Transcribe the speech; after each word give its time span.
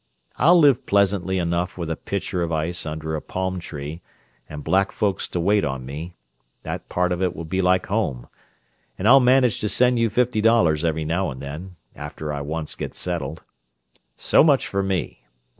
I'll 0.37 0.57
live 0.57 0.87
pleasantly 0.87 1.37
enough 1.37 1.77
with 1.77 1.91
a 1.91 1.95
pitcher 1.95 2.41
of 2.41 2.51
ice 2.51 2.87
under 2.87 3.15
a 3.15 3.21
palm 3.21 3.59
tree, 3.59 4.01
and 4.49 4.63
black 4.63 4.91
folks 4.91 5.27
to 5.27 5.39
wait 5.39 5.63
on 5.63 5.85
me—that 5.85 6.89
part 6.89 7.11
of 7.11 7.21
it 7.21 7.35
will 7.35 7.45
be 7.45 7.61
like 7.61 7.85
home—and 7.85 9.07
I'll 9.07 9.19
manage 9.19 9.59
to 9.59 9.69
send 9.69 9.99
you 9.99 10.09
fifty 10.09 10.41
dollars 10.41 10.83
every 10.83 11.05
now 11.05 11.29
and 11.29 11.39
then, 11.39 11.75
after 11.95 12.33
I 12.33 12.41
once 12.41 12.73
get 12.73 12.95
settled. 12.95 13.43
So 14.17 14.43
much 14.43 14.65
for 14.67 14.81
me! 14.81 15.23